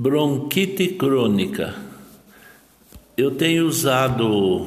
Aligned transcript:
Bronquite 0.00 0.90
crônica. 0.90 1.74
Eu 3.16 3.32
tenho 3.32 3.66
usado 3.66 4.64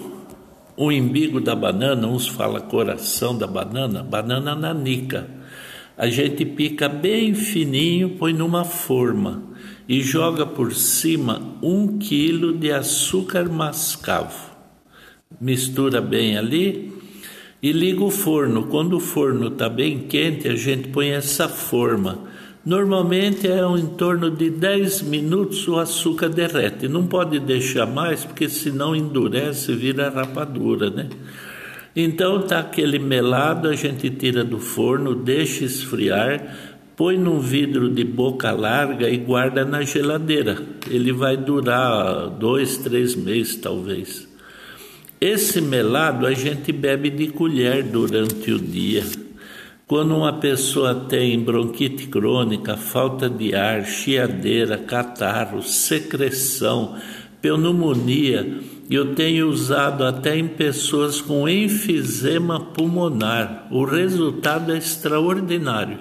o 0.75 0.91
embigo 0.91 1.39
da 1.39 1.55
banana, 1.55 2.05
uns 2.05 2.27
falam 2.27 2.59
coração 2.63 3.37
da 3.37 3.47
banana, 3.47 4.03
banana 4.03 4.53
nanica. 4.53 5.29
A 5.97 6.07
gente 6.09 6.43
pica 6.43 6.89
bem 6.89 7.33
fininho, 7.33 8.17
põe 8.17 8.33
numa 8.33 8.65
forma 8.65 9.41
e 9.87 10.01
joga 10.01 10.45
por 10.45 10.73
cima 10.73 11.41
um 11.63 11.97
quilo 11.97 12.51
de 12.51 12.69
açúcar 12.69 13.47
mascavo. 13.47 14.51
Mistura 15.39 16.01
bem 16.01 16.37
ali 16.37 16.91
e 17.63 17.71
liga 17.71 18.03
o 18.03 18.11
forno. 18.11 18.63
Quando 18.63 18.97
o 18.97 18.99
forno 18.99 19.47
está 19.47 19.69
bem 19.69 19.99
quente, 19.99 20.49
a 20.49 20.55
gente 20.57 20.89
põe 20.89 21.11
essa 21.11 21.47
forma 21.47 22.29
Normalmente 22.63 23.47
é 23.47 23.59
em 23.59 23.87
torno 23.87 24.29
de 24.29 24.51
10 24.51 25.01
minutos 25.01 25.67
o 25.67 25.79
açúcar 25.79 26.29
derrete. 26.29 26.87
Não 26.87 27.07
pode 27.07 27.39
deixar 27.39 27.87
mais, 27.87 28.23
porque 28.23 28.47
senão 28.47 28.95
endurece 28.95 29.73
vira 29.73 30.09
rapadura, 30.09 30.91
né? 30.91 31.09
Então 31.95 32.39
tá 32.43 32.59
aquele 32.59 32.99
melado, 32.99 33.67
a 33.67 33.75
gente 33.75 34.09
tira 34.11 34.43
do 34.43 34.59
forno, 34.59 35.15
deixa 35.15 35.65
esfriar, 35.65 36.55
põe 36.95 37.17
num 37.17 37.39
vidro 37.39 37.89
de 37.89 38.03
boca 38.03 38.51
larga 38.51 39.09
e 39.09 39.17
guarda 39.17 39.65
na 39.65 39.81
geladeira. 39.81 40.61
Ele 40.87 41.11
vai 41.11 41.35
durar 41.35 42.29
dois, 42.29 42.77
três 42.77 43.15
meses 43.15 43.55
talvez. 43.55 44.29
Esse 45.19 45.59
melado 45.59 46.27
a 46.27 46.33
gente 46.33 46.71
bebe 46.71 47.09
de 47.09 47.27
colher 47.27 47.83
durante 47.83 48.51
o 48.51 48.59
dia. 48.59 49.03
Quando 49.91 50.15
uma 50.15 50.31
pessoa 50.31 50.95
tem 50.95 51.37
bronquite 51.37 52.07
crônica, 52.07 52.77
falta 52.77 53.29
de 53.29 53.53
ar, 53.53 53.83
chiadeira, 53.83 54.77
catarro, 54.77 55.61
secreção, 55.61 56.95
pneumonia, 57.41 58.61
eu 58.89 59.13
tenho 59.13 59.49
usado 59.49 60.05
até 60.05 60.37
em 60.37 60.47
pessoas 60.47 61.19
com 61.19 61.49
enfisema 61.49 62.57
pulmonar. 62.57 63.67
O 63.69 63.83
resultado 63.83 64.71
é 64.71 64.77
extraordinário. 64.77 65.99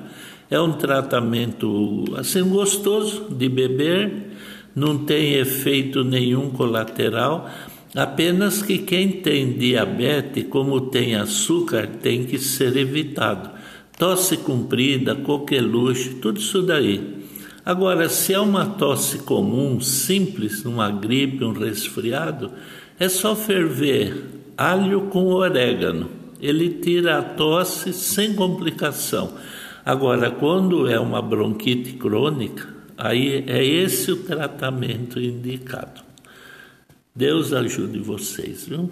É 0.49 0.61
um 0.61 0.75
tratamento 0.75 2.05
assim 2.17 2.49
gostoso 2.49 3.27
de 3.29 3.49
beber, 3.49 4.37
não 4.73 4.99
tem 4.99 5.35
efeito 5.35 6.05
nenhum 6.05 6.51
colateral, 6.51 7.51
apenas 7.93 8.63
que 8.63 8.79
quem 8.79 9.11
tem 9.11 9.53
diabetes, 9.55 10.47
como 10.49 10.81
tem 10.81 11.17
açúcar, 11.17 11.89
tem 12.01 12.23
que 12.23 12.39
ser 12.39 12.77
evitado 12.77 13.59
tosse 14.01 14.39
comprida, 14.39 15.15
coqueluche, 15.15 16.15
tudo 16.15 16.41
isso 16.41 16.63
daí. 16.63 17.21
Agora, 17.67 18.09
se 18.09 18.33
é 18.33 18.41
uma 18.41 18.65
tosse 18.65 19.19
comum, 19.19 19.79
simples, 19.79 20.65
uma 20.65 20.91
gripe, 20.91 21.45
um 21.45 21.53
resfriado, 21.53 22.51
é 22.99 23.11
só 23.11 23.37
ferver 23.37 24.25
alho 24.57 25.03
com 25.03 25.27
orégano. 25.27 26.09
Ele 26.41 26.71
tira 26.71 27.19
a 27.19 27.23
tosse 27.23 27.93
sem 27.93 28.35
complicação. 28.35 29.35
Agora, 29.85 30.31
quando 30.31 30.89
é 30.89 30.99
uma 30.99 31.21
bronquite 31.21 31.93
crônica, 31.93 32.67
aí 32.97 33.45
é 33.47 33.63
esse 33.63 34.11
o 34.11 34.17
tratamento 34.17 35.21
indicado. 35.21 36.01
Deus 37.15 37.53
ajude 37.53 37.99
vocês, 37.99 38.67
viu? 38.67 38.91